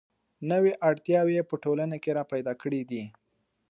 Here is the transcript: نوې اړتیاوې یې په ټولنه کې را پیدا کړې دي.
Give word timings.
نوې 0.51 0.71
اړتیاوې 0.87 1.33
یې 1.37 1.43
په 1.49 1.55
ټولنه 1.63 1.95
کې 2.03 2.11
را 2.17 2.23
پیدا 2.31 2.53
کړې 2.61 2.81
دي. 2.89 3.03